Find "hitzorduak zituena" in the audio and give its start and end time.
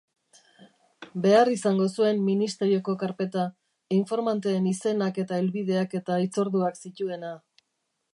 6.25-7.31